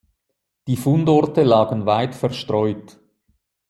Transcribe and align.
Die 0.65 0.77
Fundorte 0.77 1.43
lagen 1.43 1.85
weit 1.85 2.15
verstreut. 2.15 2.97